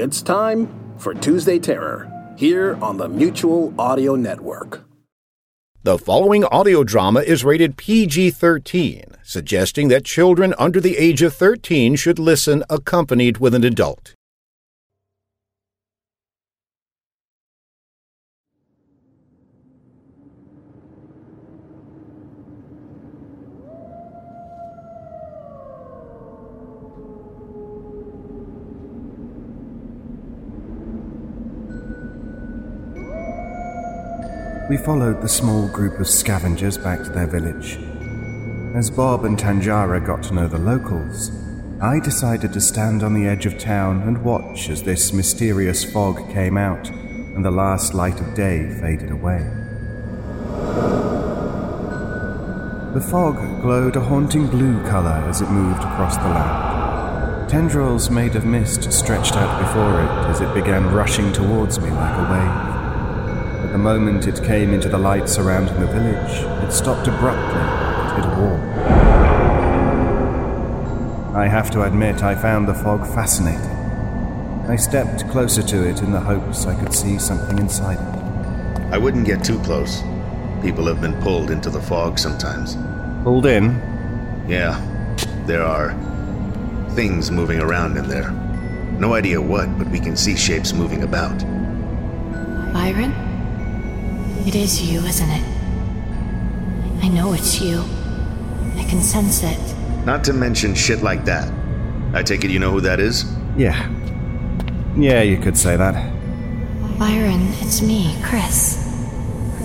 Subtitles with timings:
[0.00, 4.82] It's time for Tuesday Terror here on the Mutual Audio Network.
[5.82, 11.34] The following audio drama is rated PG 13, suggesting that children under the age of
[11.34, 14.14] 13 should listen accompanied with an adult.
[34.84, 37.78] Followed the small group of scavengers back to their village.
[38.74, 41.30] As Bob and Tanjara got to know the locals,
[41.82, 46.30] I decided to stand on the edge of town and watch as this mysterious fog
[46.32, 49.38] came out and the last light of day faded away.
[52.94, 57.48] The fog glowed a haunting blue color as it moved across the land.
[57.50, 62.18] Tendrils made of mist stretched out before it as it began rushing towards me like
[62.18, 62.69] a wave.
[63.70, 68.16] But the moment it came into the light surrounding the village, it stopped abruptly and
[68.16, 68.58] hit a wall.
[71.36, 73.70] I have to admit, I found the fog fascinating.
[74.68, 78.92] I stepped closer to it in the hopes I could see something inside it.
[78.92, 80.02] I wouldn't get too close.
[80.62, 82.76] People have been pulled into the fog sometimes.
[83.22, 83.80] Pulled in?
[84.48, 84.80] Yeah,
[85.46, 85.94] there are
[86.96, 88.32] things moving around in there.
[88.98, 91.38] No idea what, but we can see shapes moving about.
[92.72, 93.29] Byron?
[94.50, 95.44] It is you, isn't it?
[97.04, 97.84] I know it's you.
[98.74, 99.60] I can sense it.
[100.04, 101.48] Not to mention shit like that.
[102.12, 103.32] I take it you know who that is?
[103.56, 103.88] Yeah.
[104.96, 105.94] Yeah, you could say that.
[106.98, 108.74] Byron, it's me, Chris.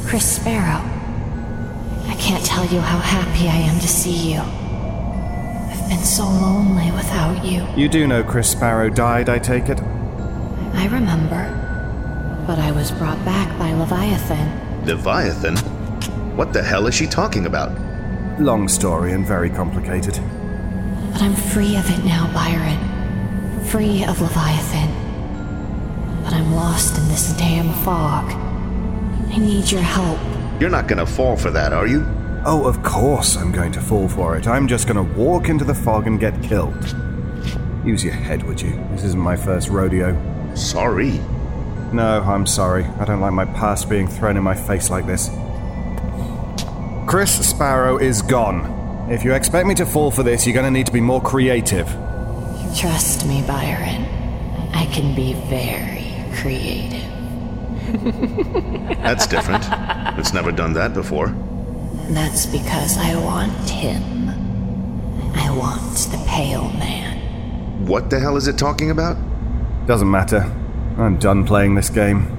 [0.06, 0.83] Chris Sparrow.
[2.06, 4.39] I can't tell you how happy I am to see you.
[4.39, 7.66] I've been so lonely without you.
[7.75, 9.81] You do know Chris Sparrow died, I take it?
[9.81, 12.44] I remember.
[12.45, 14.64] But I was brought back by Leviathan.
[14.86, 15.58] Leviathan?
[16.38, 17.72] What the hell is she talking about?
[18.40, 20.16] Long story and very complicated.
[21.12, 23.63] But I'm free of it now, Byron.
[23.66, 24.90] Free of Leviathan.
[26.24, 28.31] But I'm lost in this damn fog.
[29.31, 30.19] I need your help.
[30.59, 32.06] You're not gonna fall for that, are you?
[32.47, 34.45] Oh, of course I'm going to fall for it.
[34.47, 36.95] I'm just going to walk into the fog and get killed.
[37.84, 38.79] Use your head, would you?
[38.91, 40.16] This isn't my first rodeo.
[40.53, 41.19] Sorry.
[41.94, 42.84] No, I'm sorry.
[42.84, 45.29] I don't like my past being thrown in my face like this.
[47.07, 49.09] Chris Sparrow is gone.
[49.09, 51.22] If you expect me to fall for this, you're going to need to be more
[51.22, 51.88] creative.
[52.75, 54.03] Trust me, Byron.
[54.74, 57.06] I can be very creative.
[59.03, 59.63] That's different.
[60.18, 61.28] it's never done that before.
[62.09, 64.29] That's because I want him.
[65.35, 67.85] I want the Pale Man.
[67.85, 69.16] What the hell is it talking about?
[69.85, 70.51] Doesn't matter.
[70.97, 72.38] I'm done playing this game.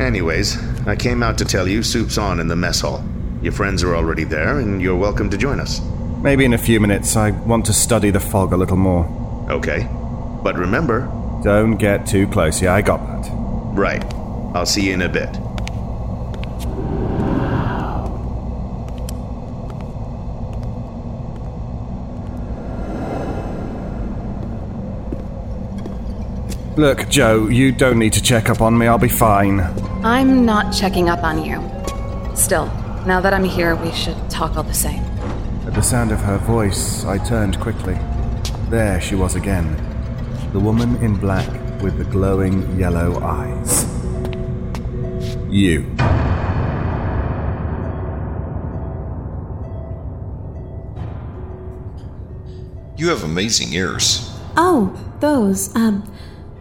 [0.00, 3.02] Anyways, I came out to tell you soup's on in the mess hall.
[3.42, 5.80] Your friends are already there, and you're welcome to join us.
[6.22, 9.06] Maybe in a few minutes, I want to study the fog a little more.
[9.50, 9.88] Okay.
[10.42, 11.00] But remember,
[11.42, 12.60] Don't get too close.
[12.60, 13.30] Yeah, I got that.
[13.78, 14.04] right.
[14.54, 15.28] I'll see you in a bit.
[26.76, 28.86] Look, Joe, you don't need to check up on me.
[28.86, 29.60] I'll be fine.
[30.04, 31.56] I'm not checking up on you.
[32.36, 32.66] Still,
[33.06, 35.02] now that I'm here, we should talk all the same.
[35.66, 37.94] At the sound of her voice, I turned quickly.
[38.68, 39.74] There she was again.
[40.52, 41.48] The woman in black
[41.80, 43.86] with the glowing yellow eyes.
[45.48, 45.80] You.
[52.98, 54.30] You have amazing ears.
[54.58, 55.74] Oh, those.
[55.74, 56.12] Um,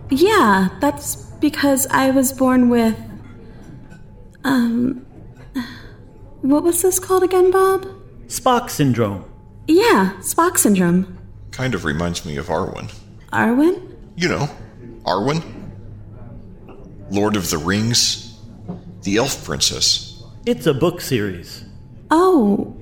[0.10, 2.98] yeah, that's because I was born with.
[4.44, 5.06] Um.
[6.42, 7.88] What was this called again, Bob?
[8.28, 9.26] Spock syndrome.
[9.68, 11.18] Yeah, Spock syndrome.
[11.50, 12.94] Kind of reminds me of Arwen.
[13.34, 13.96] Arwen?
[14.16, 14.50] You know,
[15.06, 15.42] Arwen?
[17.10, 18.40] Lord of the Rings?
[19.02, 20.24] The Elf Princess.
[20.46, 21.66] It's a book series.
[22.12, 22.78] Oh,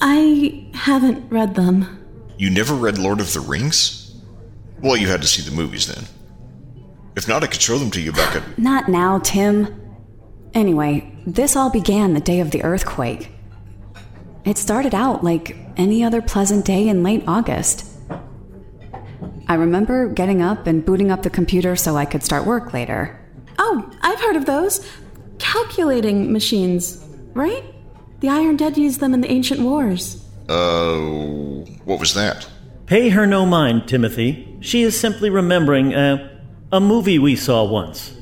[0.00, 2.04] I haven't read them.
[2.36, 4.16] You never read Lord of the Rings?
[4.80, 6.04] Well, you had to see the movies then.
[7.16, 8.58] If not, I could show them to you Beckett.
[8.58, 9.80] Not now, Tim.
[10.52, 13.30] Anyway, this all began the day of the earthquake.
[14.44, 17.88] It started out like any other pleasant day in late August.
[19.46, 23.20] I remember getting up and booting up the computer so I could start work later.
[23.58, 24.88] Oh, I've heard of those.
[25.38, 27.64] Calculating machines, right?
[28.20, 30.24] The Iron Dead used them in the ancient wars.
[30.48, 30.98] Uh,
[31.84, 32.48] what was that?
[32.86, 34.58] Pay her no mind, Timothy.
[34.60, 36.33] She is simply remembering a,
[36.74, 38.12] A movie we saw once.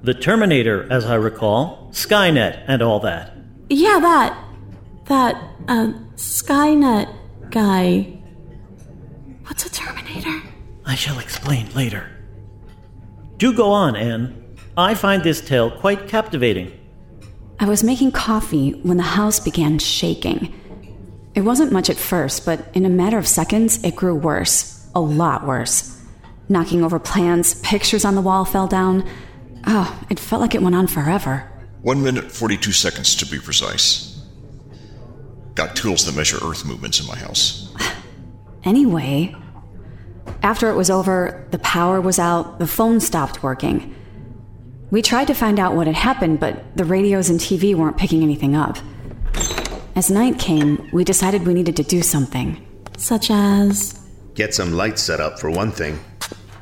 [0.00, 3.32] The Terminator, as I recall, Skynet, and all that.
[3.68, 4.44] Yeah, that.
[5.06, 5.34] That,
[5.66, 7.12] uh, Skynet
[7.50, 8.20] guy.
[9.46, 10.42] What's a Terminator?
[10.84, 12.08] I shall explain later.
[13.36, 14.56] Do go on, Anne.
[14.76, 16.70] I find this tale quite captivating.
[17.58, 20.54] I was making coffee when the house began shaking.
[21.34, 24.88] It wasn't much at first, but in a matter of seconds, it grew worse.
[24.94, 25.95] A lot worse.
[26.48, 29.08] Knocking over plans, pictures on the wall fell down.
[29.66, 31.50] Oh, it felt like it went on forever.
[31.82, 34.24] One minute, 42 seconds to be precise.
[35.54, 37.74] Got tools that measure Earth movements in my house.
[38.64, 39.32] Anyway,
[40.42, 43.94] after it was over, the power was out, the phone stopped working.
[44.90, 48.22] We tried to find out what had happened, but the radios and TV weren't picking
[48.22, 48.78] anything up.
[49.94, 52.64] As night came, we decided we needed to do something.
[52.96, 54.00] Such as.
[54.34, 55.98] Get some lights set up, for one thing.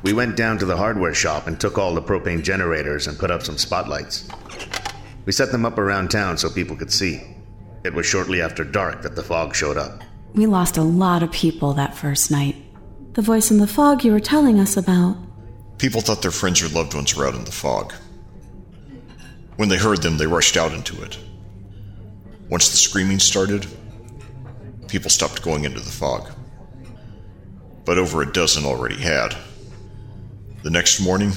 [0.05, 3.31] We went down to the hardware shop and took all the propane generators and put
[3.31, 4.29] up some spotlights.
[5.25, 7.23] We set them up around town so people could see.
[7.83, 10.03] It was shortly after dark that the fog showed up.
[10.35, 12.55] We lost a lot of people that first night.
[13.13, 15.17] The voice in the fog you were telling us about.
[15.79, 17.91] People thought their friends or loved ones were out in the fog.
[19.55, 21.17] When they heard them, they rushed out into it.
[22.47, 23.65] Once the screaming started,
[24.87, 26.29] people stopped going into the fog.
[27.85, 29.35] But over a dozen already had.
[30.65, 31.31] The next morning,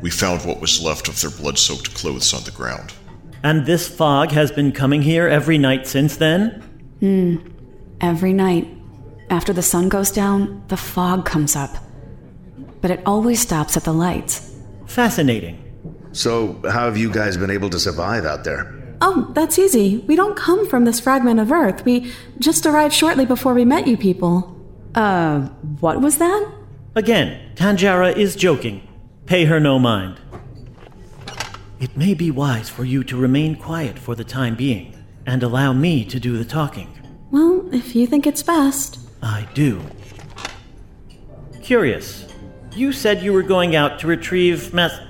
[0.00, 2.94] we found what was left of their blood soaked clothes on the ground.
[3.42, 6.62] And this fog has been coming here every night since then?
[7.00, 7.46] Hmm.
[8.00, 8.74] Every night.
[9.28, 11.76] After the sun goes down, the fog comes up.
[12.80, 14.56] But it always stops at the lights.
[14.86, 15.58] Fascinating.
[16.12, 18.96] So, how have you guys been able to survive out there?
[19.02, 19.98] Oh, that's easy.
[20.08, 21.84] We don't come from this fragment of Earth.
[21.84, 24.58] We just arrived shortly before we met you people.
[24.94, 25.40] Uh,
[25.80, 26.61] what was that?
[26.94, 28.86] Again, Tanjara is joking.
[29.24, 30.20] Pay her no mind.
[31.80, 34.94] It may be wise for you to remain quiet for the time being
[35.26, 36.88] and allow me to do the talking.
[37.30, 38.98] Well, if you think it's best.
[39.22, 39.80] I do.
[41.62, 42.26] Curious.
[42.74, 45.00] You said you were going out to retrieve Meth.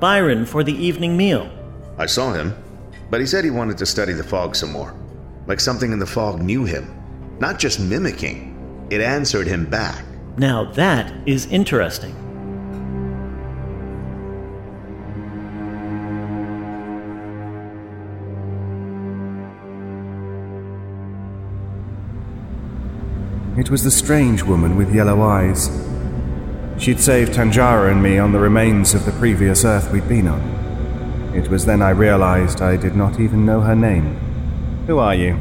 [0.00, 1.50] Byron for the evening meal.
[1.98, 2.54] I saw him,
[3.10, 4.94] but he said he wanted to study the fog some more.
[5.46, 6.88] Like something in the fog knew him.
[7.40, 10.04] Not just mimicking, it answered him back.
[10.40, 12.14] Now that is interesting.
[23.58, 25.68] It was the strange woman with yellow eyes.
[26.78, 30.40] She'd saved Tanjara and me on the remains of the previous Earth we'd been on.
[31.34, 34.14] It was then I realized I did not even know her name.
[34.86, 35.38] Who are you?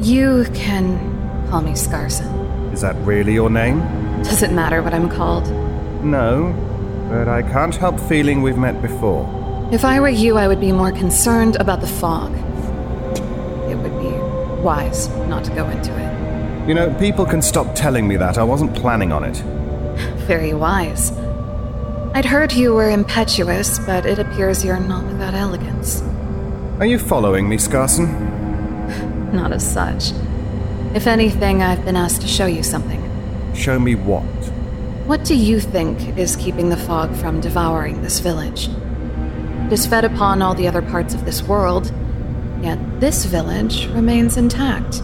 [0.00, 0.98] You can
[1.48, 2.72] call me Scarson.
[2.72, 3.99] Is that really your name?
[4.22, 5.50] Does it matter what I'm called?
[6.02, 6.54] No,
[7.08, 9.28] but I can't help feeling we've met before.
[9.72, 12.32] If I were you, I would be more concerned about the fog.
[13.70, 16.68] It would be wise not to go into it.
[16.68, 18.38] You know, people can stop telling me that.
[18.38, 19.36] I wasn't planning on it.
[20.26, 21.12] Very wise.
[22.14, 26.02] I'd heard you were impetuous, but it appears you're not without elegance.
[26.78, 29.32] Are you following me, Scarson?
[29.32, 30.12] Not as such.
[30.94, 33.00] If anything, I've been asked to show you something.
[33.60, 34.24] Show me what?
[35.06, 38.70] What do you think is keeping the fog from devouring this village?
[39.66, 41.92] It is fed upon all the other parts of this world,
[42.62, 45.02] yet this village remains intact.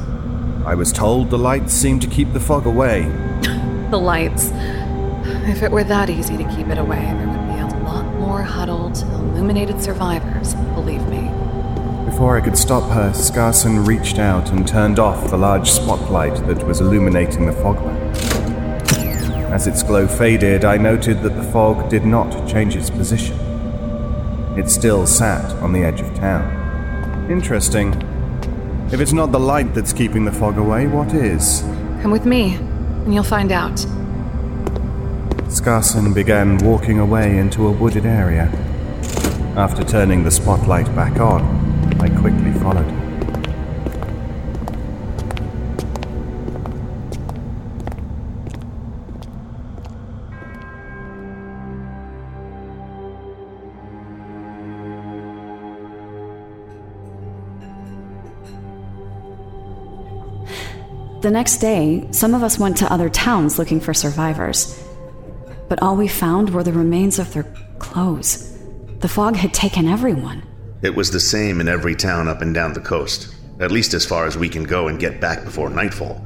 [0.64, 3.02] I was told the lights seem to keep the fog away.
[3.90, 4.48] the lights.
[5.44, 8.40] If it were that easy to keep it away, there would be a lot more
[8.40, 11.30] huddled, illuminated survivors, believe me.
[12.06, 16.66] Before I could stop her, Scarson reached out and turned off the large spotlight that
[16.66, 17.95] was illuminating the fogland.
[19.56, 23.38] As its glow faded, I noted that the fog did not change its position.
[24.54, 27.30] It still sat on the edge of town.
[27.30, 27.94] Interesting.
[28.92, 31.62] If it's not the light that's keeping the fog away, what is?
[32.02, 33.78] Come with me, and you'll find out.
[35.48, 38.50] Scarson began walking away into a wooded area.
[39.56, 41.40] After turning the spotlight back on,
[41.98, 43.05] I quickly followed
[61.26, 64.80] The next day, some of us went to other towns looking for survivors.
[65.68, 67.42] But all we found were the remains of their
[67.80, 68.56] clothes.
[69.00, 70.44] The fog had taken everyone.
[70.82, 74.06] It was the same in every town up and down the coast, at least as
[74.06, 76.24] far as we can go and get back before nightfall.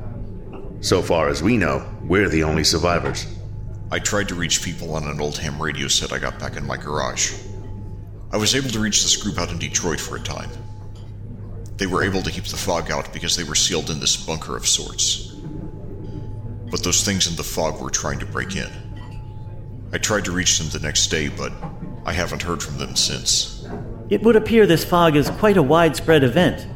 [0.83, 3.27] So far as we know, we're the only survivors.
[3.91, 6.67] I tried to reach people on an old ham radio set I got back in
[6.67, 7.33] my garage.
[8.33, 10.51] I was able to reach this group out in Detroit for a time.
[11.81, 14.55] They were able to keep the fog out because they were sealed in this bunker
[14.55, 15.29] of sorts.
[16.71, 18.71] But those things in the fog were trying to break in.
[19.91, 21.55] I tried to reach them the next day, but
[22.05, 23.67] I haven't heard from them since.
[24.11, 26.67] It would appear this fog is quite a widespread event.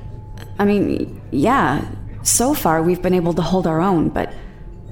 [0.59, 1.87] I mean, yeah,
[2.23, 4.33] so far we've been able to hold our own, but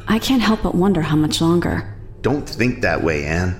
[0.08, 1.96] I can't help but wonder how much longer.
[2.20, 3.58] Don't think that way, Anne.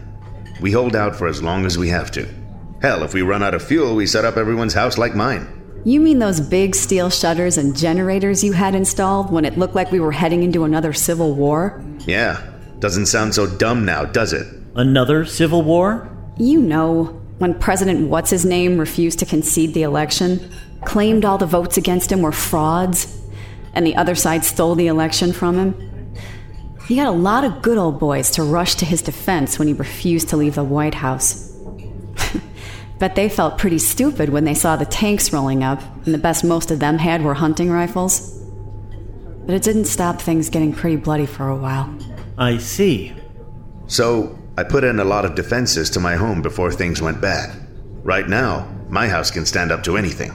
[0.61, 2.29] We hold out for as long as we have to.
[2.83, 5.61] Hell, if we run out of fuel, we set up everyone's house like mine.
[5.85, 9.91] You mean those big steel shutters and generators you had installed when it looked like
[9.91, 11.83] we were heading into another civil war?
[12.07, 12.41] Yeah.
[12.79, 14.47] Doesn't sound so dumb now, does it?
[14.77, 16.09] Another civil war?
[16.39, 17.05] You know,
[17.39, 20.53] when President What's His Name refused to concede the election,
[20.85, 23.21] claimed all the votes against him were frauds,
[23.75, 26.15] and the other side stole the election from him.
[26.87, 29.75] He got a lot of good old boys to rush to his defense when he
[29.75, 31.52] refused to leave the White House.
[33.03, 36.45] Bet they felt pretty stupid when they saw the tanks rolling up, and the best
[36.45, 38.41] most of them had were hunting rifles.
[39.45, 41.93] But it didn't stop things getting pretty bloody for a while.
[42.39, 43.13] I see.
[43.89, 47.51] So, I put in a lot of defenses to my home before things went bad.
[48.05, 50.33] Right now, my house can stand up to anything.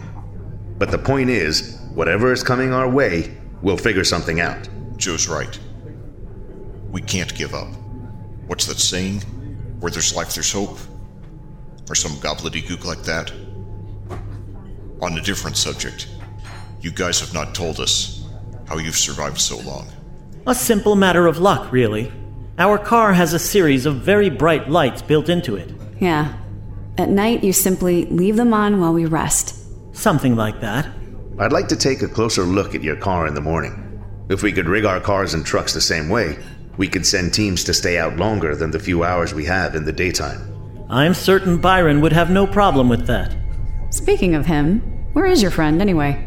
[0.77, 4.67] But the point is, whatever is coming our way, we'll figure something out.
[4.97, 5.57] Joe's right.
[6.91, 7.69] We can't give up.
[8.47, 9.21] What's that saying?
[9.79, 10.77] Where there's life, there's hope?
[11.89, 13.31] Or some gobbledygook like that?
[15.01, 16.07] On a different subject,
[16.81, 18.25] you guys have not told us
[18.67, 19.87] how you've survived so long.
[20.45, 22.11] A simple matter of luck, really.
[22.57, 25.71] Our car has a series of very bright lights built into it.
[25.99, 26.33] Yeah.
[26.97, 29.55] At night, you simply leave them on while we rest.
[29.95, 30.89] Something like that.
[31.39, 33.83] I'd like to take a closer look at your car in the morning.
[34.29, 36.37] If we could rig our cars and trucks the same way,
[36.77, 39.85] we could send teams to stay out longer than the few hours we have in
[39.85, 40.56] the daytime.
[40.89, 43.35] I'm certain Byron would have no problem with that.
[43.89, 44.79] Speaking of him,
[45.11, 46.23] where is your friend anyway?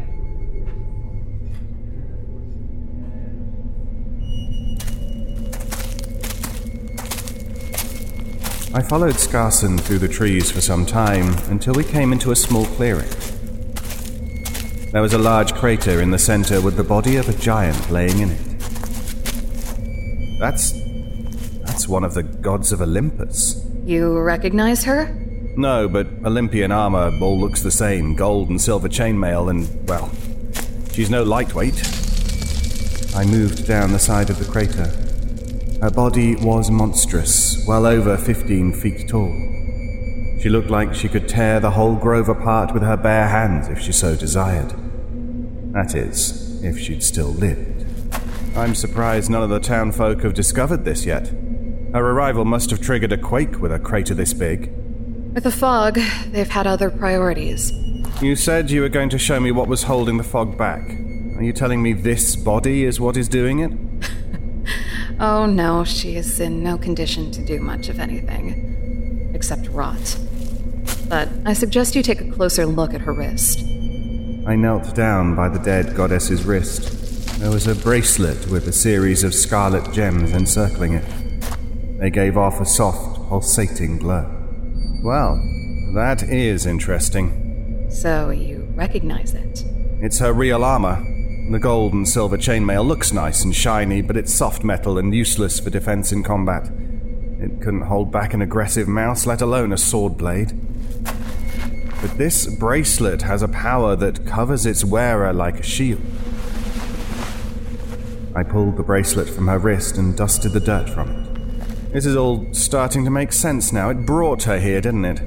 [8.73, 12.65] I followed Scarson through the trees for some time until we came into a small
[12.67, 13.09] clearing.
[14.91, 18.19] There was a large crater in the center with the body of a giant laying
[18.19, 18.59] in it.
[20.39, 20.73] That's.
[21.63, 23.70] that's one of the gods of Olympus.
[23.85, 25.07] You recognize her?
[25.57, 30.11] No, but Olympian armor all looks the same gold and silver chainmail, and, well,
[30.93, 31.81] she's no lightweight.
[33.15, 34.85] I moved down the side of the crater.
[35.81, 39.31] Her body was monstrous, well over 15 feet tall.
[40.41, 43.79] She looked like she could tear the whole grove apart with her bare hands if
[43.79, 44.73] she so desired.
[45.73, 47.85] That is, if she'd still lived.
[48.55, 51.31] I'm surprised none of the town folk have discovered this yet.
[51.93, 54.71] Her arrival must have triggered a quake with a crater this big.
[55.33, 57.71] With the fog, they've had other priorities.
[58.21, 60.89] You said you were going to show me what was holding the fog back.
[61.37, 63.71] Are you telling me this body is what is doing it?
[65.19, 69.29] Oh no, she is in no condition to do much of anything.
[69.35, 70.17] Except rot.
[71.07, 73.59] But I suggest you take a closer look at her wrist.
[74.47, 77.37] I knelt down by the dead goddess's wrist.
[77.39, 81.05] There was a bracelet with a series of scarlet gems encircling it.
[82.01, 84.27] They gave off a soft, pulsating glow.
[85.03, 85.35] Well,
[85.93, 87.85] that is interesting.
[87.91, 89.63] So you recognize it?
[90.01, 91.05] It's her real armor.
[91.51, 95.59] The gold and silver chainmail looks nice and shiny, but it's soft metal and useless
[95.59, 96.71] for defense in combat.
[97.39, 100.53] It couldn't hold back an aggressive mouse, let alone a sword blade.
[102.01, 106.01] But this bracelet has a power that covers its wearer like a shield.
[108.35, 111.20] I pulled the bracelet from her wrist and dusted the dirt from it.
[111.93, 113.89] This is all starting to make sense now.
[113.89, 115.19] It brought her here, didn't it?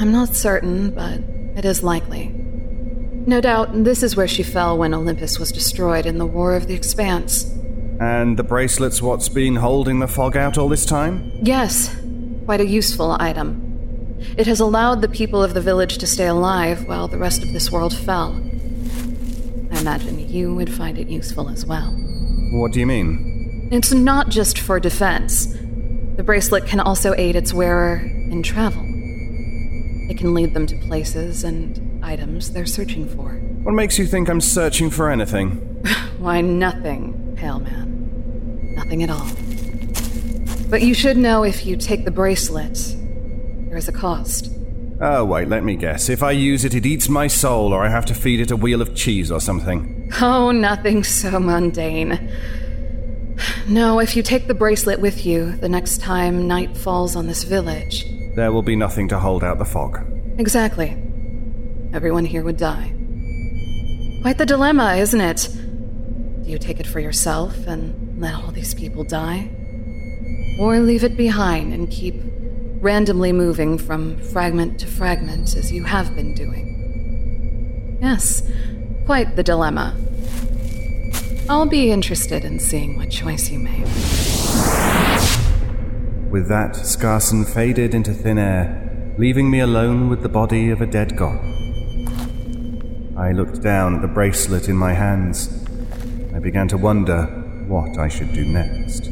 [0.00, 1.20] I'm not certain, but
[1.56, 2.28] it is likely.
[3.24, 6.66] No doubt this is where she fell when Olympus was destroyed in the War of
[6.66, 7.44] the Expanse.
[8.00, 11.30] And the bracelet's what's been holding the fog out all this time?
[11.40, 11.94] Yes,
[12.46, 14.16] quite a useful item.
[14.36, 17.52] It has allowed the people of the village to stay alive while the rest of
[17.52, 18.34] this world fell.
[19.70, 21.92] I imagine you would find it useful as well.
[22.54, 23.68] What do you mean?
[23.70, 25.56] It's not just for defense.
[26.16, 28.82] The bracelet can also aid its wearer in travel.
[30.10, 33.30] It can lead them to places and items they're searching for.
[33.62, 35.50] What makes you think I'm searching for anything?
[36.18, 38.74] Why, nothing, Pale Man.
[38.74, 39.26] Nothing at all.
[40.68, 42.78] But you should know if you take the bracelet,
[43.68, 44.50] there is a cost.
[45.00, 46.08] Oh, wait, let me guess.
[46.08, 48.56] If I use it, it eats my soul, or I have to feed it a
[48.56, 49.98] wheel of cheese or something.
[50.20, 52.30] Oh, nothing so mundane.
[53.68, 57.44] No, if you take the bracelet with you, the next time night falls on this
[57.44, 58.06] village.
[58.34, 60.04] There will be nothing to hold out the fog.
[60.38, 60.90] Exactly.
[61.92, 62.94] Everyone here would die.
[64.22, 65.48] Quite the dilemma, isn't it?
[66.42, 69.50] Do you take it for yourself and let all these people die?
[70.58, 72.14] Or leave it behind and keep
[72.80, 77.98] randomly moving from fragment to fragment as you have been doing?
[78.00, 78.42] Yes,
[79.06, 79.96] quite the dilemma.
[81.52, 83.84] I'll be interested in seeing what choice you make.
[86.30, 90.86] With that, Scarson faded into thin air, leaving me alone with the body of a
[90.86, 91.38] dead god.
[93.18, 95.62] I looked down at the bracelet in my hands.
[96.34, 97.24] I began to wonder
[97.68, 99.10] what I should do next.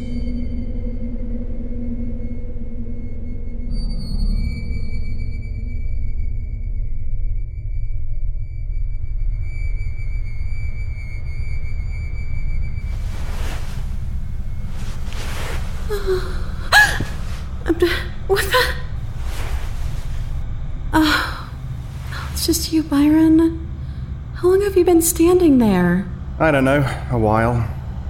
[25.00, 26.06] Been standing there?
[26.38, 27.62] I don't know, a while.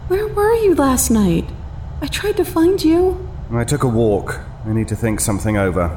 [0.09, 1.45] Where were you last night?
[2.03, 3.29] I tried to find you.
[3.53, 4.41] I took a walk.
[4.67, 5.97] I need to think something over.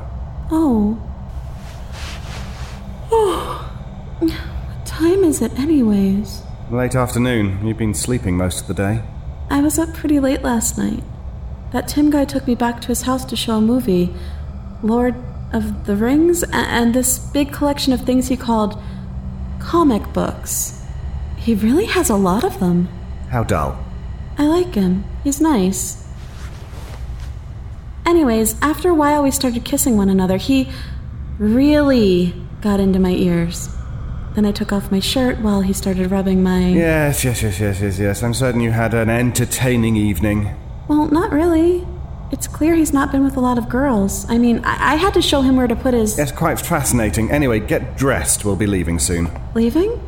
[0.52, 1.02] Oh.
[3.12, 3.76] Oh.
[4.20, 6.44] What time is it, anyways?
[6.70, 7.66] Late afternoon.
[7.66, 9.02] You've been sleeping most of the day.
[9.50, 11.04] I was up pretty late last night.
[11.72, 14.14] That Tim guy took me back to his house to show a movie
[14.84, 15.16] Lord
[15.54, 18.80] of the Rings, and this big collection of things he called
[19.58, 20.83] comic books.
[21.44, 22.88] He really has a lot of them.
[23.30, 23.84] How dull.
[24.38, 25.04] I like him.
[25.26, 26.08] He's nice.
[28.06, 30.38] Anyways, after a while we started kissing one another.
[30.38, 30.70] He
[31.38, 33.70] really got into my ears.
[34.36, 36.70] Then I took off my shirt while he started rubbing my.
[36.70, 38.24] Yes, yes, yes, yes, yes, yes.
[38.24, 40.56] I'm certain you had an entertaining evening.
[40.88, 41.86] Well, not really.
[42.32, 44.28] It's clear he's not been with a lot of girls.
[44.30, 46.18] I mean, I, I had to show him where to put his.
[46.18, 47.30] Yes, quite fascinating.
[47.30, 48.44] Anyway, get dressed.
[48.46, 49.30] We'll be leaving soon.
[49.54, 50.00] Leaving?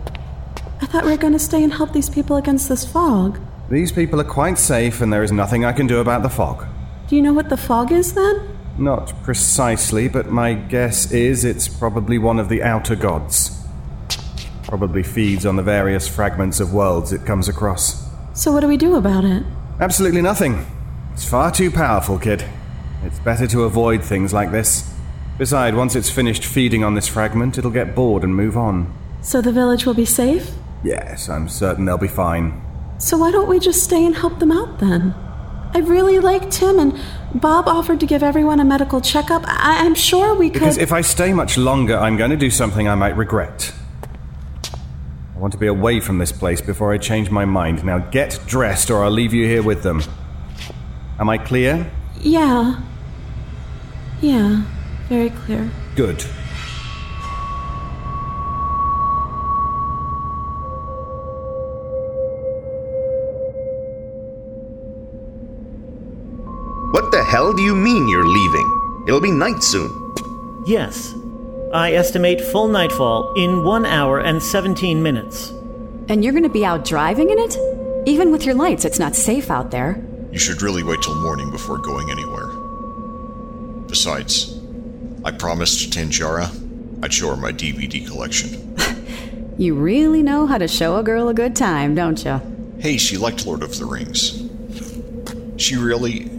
[0.86, 3.40] I thought we were going to stay and help these people against this fog.
[3.72, 6.64] These people are quite safe, and there is nothing I can do about the fog.
[7.08, 8.56] Do you know what the fog is then?
[8.78, 13.66] Not precisely, but my guess is it's probably one of the outer gods.
[14.62, 18.08] Probably feeds on the various fragments of worlds it comes across.
[18.36, 19.42] So, what do we do about it?
[19.80, 20.68] Absolutely nothing.
[21.14, 22.46] It's far too powerful, kid.
[23.04, 24.94] It's better to avoid things like this.
[25.40, 28.94] Besides, once it's finished feeding on this fragment, it'll get bored and move on.
[29.24, 30.52] So the village will be safe?
[30.86, 32.62] Yes, I'm certain they'll be fine.
[33.00, 35.14] So, why don't we just stay and help them out then?
[35.74, 36.98] I really like Tim, and
[37.34, 39.44] Bob offered to give everyone a medical checkup.
[39.48, 40.60] I- I'm sure we could.
[40.60, 43.74] Because if I stay much longer, I'm going to do something I might regret.
[45.36, 47.84] I want to be away from this place before I change my mind.
[47.84, 50.02] Now get dressed, or I'll leave you here with them.
[51.20, 51.92] Am I clear?
[52.22, 52.80] Yeah.
[54.22, 54.64] Yeah,
[55.10, 55.70] very clear.
[55.96, 56.24] Good.
[66.96, 69.04] What the hell do you mean you're leaving?
[69.06, 70.14] It'll be night soon.
[70.66, 71.14] Yes.
[71.74, 75.50] I estimate full nightfall in 1 hour and 17 minutes.
[76.08, 77.58] And you're gonna be out driving in it?
[78.08, 80.02] Even with your lights, it's not safe out there.
[80.32, 82.48] You should really wait till morning before going anywhere.
[83.88, 84.58] Besides,
[85.26, 86.48] I promised Tanjara
[87.04, 88.74] I'd show her my DVD collection.
[89.58, 92.40] You really know how to show a girl a good time, don't you?
[92.80, 94.44] Hey, she liked Lord of the Rings.
[95.58, 96.30] She really,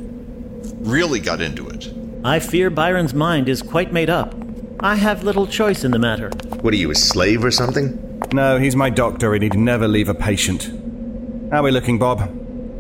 [0.87, 1.93] really got into it.
[2.25, 4.35] I fear Byron's mind is quite made up.
[4.81, 6.31] I have little choice in the matter.
[6.61, 8.21] What are you, a slave or something?
[8.33, 10.71] No, he's my doctor and he'd never leave a patient.
[11.51, 12.31] How are we looking, Bob?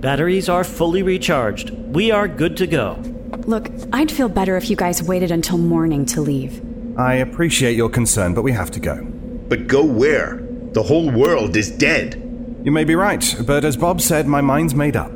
[0.00, 1.70] Batteries are fully recharged.
[1.70, 3.00] We are good to go.
[3.46, 6.62] Look, I'd feel better if you guys waited until morning to leave.
[6.98, 9.04] I appreciate your concern, but we have to go.
[9.48, 10.42] But go where?
[10.72, 12.22] The whole world is dead.
[12.64, 15.12] You may be right, but as Bob said, my mind's made up.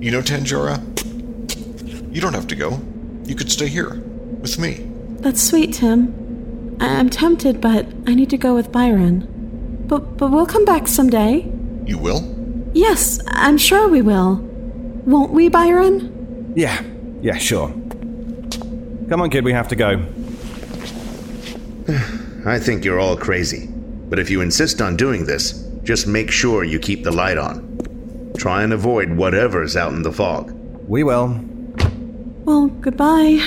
[0.00, 0.82] You know, Tanjara,
[2.14, 2.80] you don't have to go.
[3.24, 3.94] You could stay here
[4.40, 4.86] with me.
[5.20, 6.76] That's sweet, Tim.
[6.80, 9.28] I- I'm tempted, but I need to go with Byron.
[9.86, 11.46] But but we'll come back someday.
[11.86, 12.22] You will?
[12.72, 14.36] Yes, I'm sure we will.
[15.04, 16.52] Won't we, Byron?
[16.56, 16.82] Yeah,
[17.20, 17.68] yeah, sure.
[19.08, 20.02] Come on, kid, we have to go.
[22.46, 23.68] I think you're all crazy.
[24.08, 28.32] But if you insist on doing this, just make sure you keep the light on.
[28.36, 30.50] Try and avoid whatever's out in the fog.
[30.88, 31.38] We will.
[32.44, 33.40] Well, goodbye.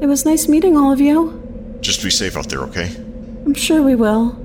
[0.00, 1.78] It was nice meeting all of you.
[1.80, 2.90] Just be safe out there, okay?
[3.46, 4.36] I'm sure we will.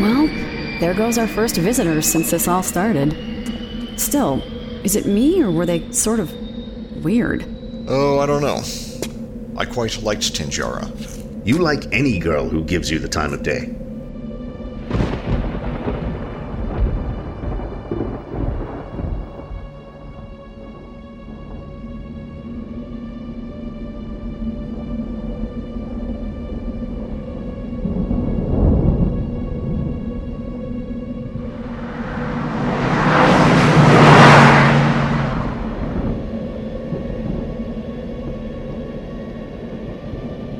[0.00, 0.26] Well,
[0.80, 3.16] there goes our first visitor since this all started.
[3.96, 4.42] Still,
[4.82, 6.30] is it me or were they sort of
[7.02, 7.46] weird?
[7.88, 8.60] Oh, I don't know.
[9.56, 11.13] I quite liked Tanjara.
[11.44, 13.68] You like any girl who gives you the time of day.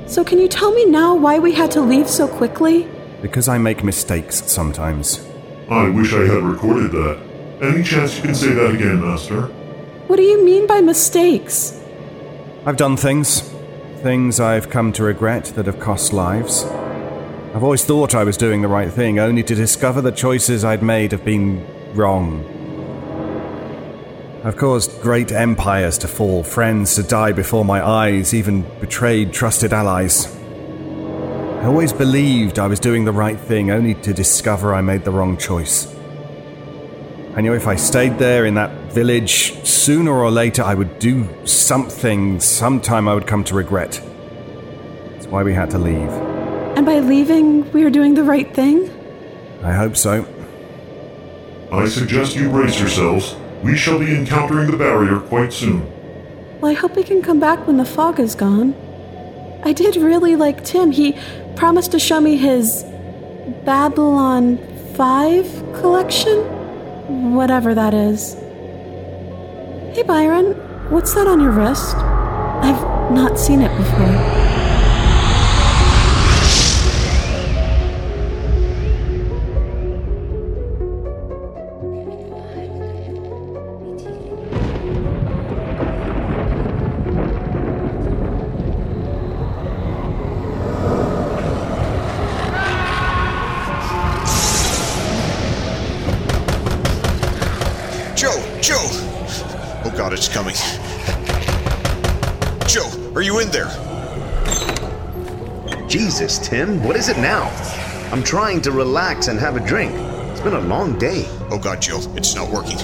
[0.06, 2.88] So, can you tell me now why we had to leave so quickly?
[3.22, 5.26] Because I make mistakes sometimes.
[5.70, 7.18] I wish I had recorded that.
[7.62, 9.42] Any chance you can say that again, Master?
[10.06, 11.80] What do you mean by mistakes?
[12.66, 13.40] I've done things.
[14.02, 16.64] Things I've come to regret that have cost lives.
[17.54, 20.82] I've always thought I was doing the right thing, only to discover the choices I'd
[20.82, 22.44] made have been wrong.
[24.44, 29.72] I've caused great empires to fall, friends to die before my eyes, even betrayed trusted
[29.72, 30.26] allies.
[30.36, 35.12] I always believed I was doing the right thing, only to discover I made the
[35.12, 35.86] wrong choice.
[37.34, 41.26] I knew if I stayed there in that village, sooner or later I would do
[41.46, 43.92] something, sometime I would come to regret.
[45.12, 46.10] That's why we had to leave.
[46.76, 48.90] And by leaving, we are doing the right thing?
[49.62, 50.26] I hope so.
[51.72, 53.36] I suggest you brace yourselves.
[53.64, 55.90] We shall be encountering the barrier quite soon.
[56.60, 58.74] Well, I hope we can come back when the fog is gone.
[59.64, 60.92] I did really like Tim.
[60.92, 61.18] He
[61.56, 62.84] promised to show me his
[63.64, 64.58] Babylon
[64.94, 67.34] 5 collection?
[67.34, 68.34] Whatever that is.
[69.94, 70.52] Hey, Byron,
[70.90, 71.96] what's that on your wrist?
[71.96, 74.23] I've not seen it before.
[98.24, 98.58] Joe!
[98.62, 98.88] Joe!
[99.84, 100.54] Oh god, it's coming.
[102.66, 103.68] Joe, are you in there?
[105.86, 107.50] Jesus, Tim, what is it now?
[108.10, 109.92] I'm trying to relax and have a drink.
[110.30, 111.26] It's been a long day.
[111.50, 112.78] Oh god, Joe, it's not working.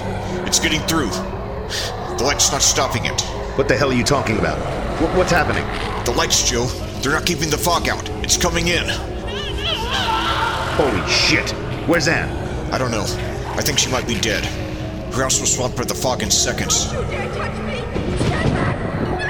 [0.46, 1.08] It's getting through.
[1.08, 3.22] The light's not stopping it.
[3.56, 4.58] What the hell are you talking about?
[4.98, 5.64] Wh- what's happening?
[6.04, 6.66] The lights, Joe,
[7.00, 8.06] they're not keeping the fog out.
[8.22, 8.84] It's coming in.
[10.76, 11.50] Holy shit!
[11.88, 12.28] Where's Anne?
[12.74, 13.06] I don't know.
[13.56, 14.69] I think she might be dead.
[15.12, 16.92] Her house was swamped by the fog in seconds.
[16.92, 17.80] You dare touch me?
[19.18, 19.26] No!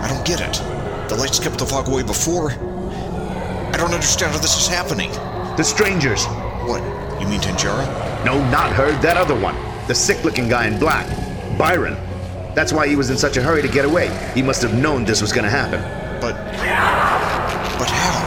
[0.00, 0.62] I don't get it.
[1.08, 2.52] The lights kept the fog away before.
[2.52, 5.10] I don't understand how this is happening.
[5.56, 6.24] The strangers.
[6.66, 6.82] What?
[7.20, 8.24] You mean Tanjara?
[8.24, 9.54] No, not her, that other one.
[9.86, 11.06] The sick looking guy in black.
[11.58, 11.96] Byron.
[12.54, 14.08] That's why he was in such a hurry to get away.
[14.34, 15.80] He must have known this was gonna happen.
[16.20, 16.34] But.
[17.78, 18.18] But how?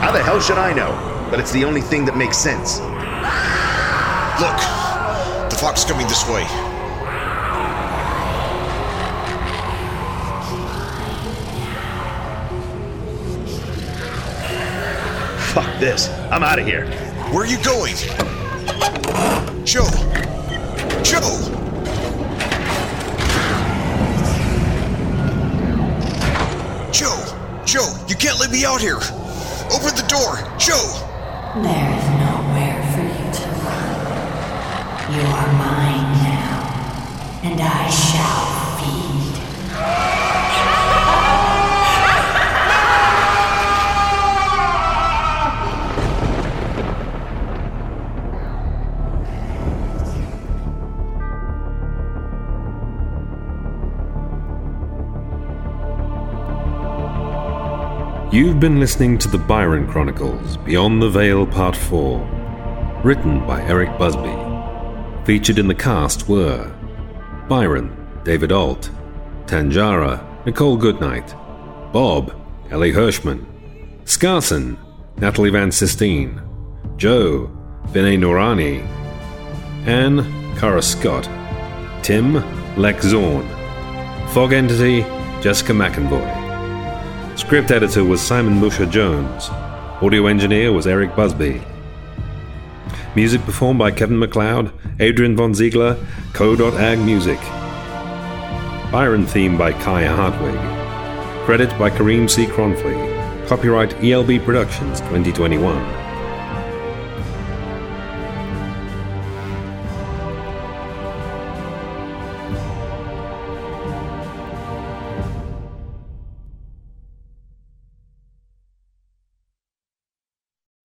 [0.00, 1.13] How the hell should I know?
[1.30, 2.78] But it's the only thing that makes sense.
[4.40, 4.56] Look!
[5.50, 6.44] The fog's coming this way.
[15.54, 16.08] Fuck this.
[16.30, 16.86] I'm out of here.
[17.30, 17.94] Where are you going?
[19.64, 19.86] Joe!
[21.02, 21.20] Joe!
[26.92, 27.62] Joe!
[27.64, 28.04] Joe!
[28.08, 28.96] You can't let me out here!
[28.96, 30.38] Open the door!
[30.58, 31.03] Joe!
[31.54, 35.14] There is nowhere for you to run.
[35.14, 38.53] You are mine now, and I shall
[58.34, 62.18] You've been listening to the Byron Chronicles Beyond the Veil Part 4,
[63.04, 64.34] written by Eric Busby.
[65.24, 66.68] Featured in the cast were
[67.48, 68.90] Byron, David Alt,
[69.46, 71.32] Tanjara, Nicole Goodnight,
[71.92, 72.34] Bob,
[72.72, 73.46] Ellie Hirschman,
[74.04, 74.78] Scarson,
[75.18, 76.42] Natalie Van Sistine,
[76.96, 77.48] Joe,
[77.90, 78.84] Vinay Noorani,
[79.86, 80.24] Anne,
[80.56, 81.28] Cara Scott,
[82.02, 82.42] Tim,
[82.76, 83.48] Lex Zorn,
[84.30, 85.02] Fog Entity,
[85.40, 86.43] Jessica McEvoy.
[87.36, 89.48] Script editor was Simon Busher Jones.
[90.00, 91.60] Audio engineer was Eric Busby.
[93.16, 95.96] Music performed by Kevin MacLeod, Adrian Von Ziegler,
[96.32, 97.40] Co.Ag Music.
[98.92, 100.54] Byron theme by Kai Hartwig.
[101.44, 102.46] Credit by Kareem C.
[102.46, 102.96] Cronfley.
[103.48, 106.03] Copyright ELB Productions 2021.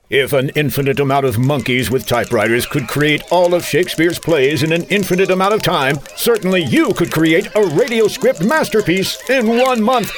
[0.10, 4.72] If an infinite amount of monkeys with typewriters could create all of Shakespeare's plays in
[4.72, 9.84] an infinite amount of time, certainly you could create a radio script masterpiece in one
[9.84, 10.12] month.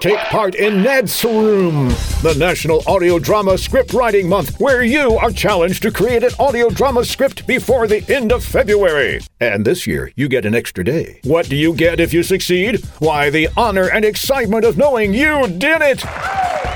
[0.00, 1.90] Take part in Ned's Room,
[2.22, 6.70] the National Audio Drama Script Writing Month, where you are challenged to create an audio
[6.70, 9.20] drama script before the end of February.
[9.40, 11.20] And this year, you get an extra day.
[11.22, 12.82] What do you get if you succeed?
[12.98, 16.73] Why, the honor and excitement of knowing you did it!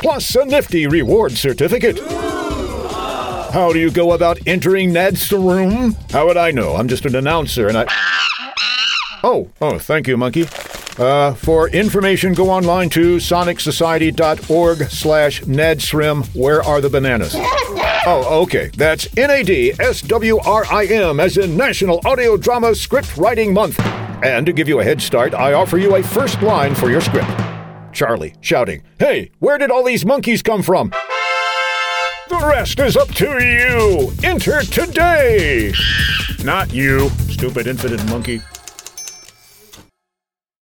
[0.00, 1.98] Plus a nifty reward certificate.
[3.52, 5.96] How do you go about entering Ned's room?
[6.10, 6.76] How would I know?
[6.76, 7.86] I'm just an announcer and I.
[9.22, 10.46] Oh, oh, thank you, monkey.
[10.98, 16.26] Uh, for information, go online to sonicsociety.org slash nadswrim.
[16.34, 17.34] Where are the bananas?
[18.06, 18.70] Oh, okay.
[18.76, 23.78] That's N-A-D-S-W-R-I-M as in National Audio Drama Script Writing Month.
[24.24, 27.00] And to give you a head start, I offer you a first line for your
[27.00, 27.28] script.
[27.92, 30.90] Charlie shouting, Hey, where did all these monkeys come from?
[32.28, 34.12] The rest is up to you!
[34.22, 35.72] Enter today!
[36.44, 38.40] Not you, stupid infinite monkey.